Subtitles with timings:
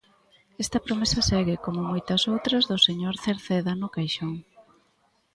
[0.63, 4.33] Esta promesa segue, como moitas outras do señor Cerceda, no caixón.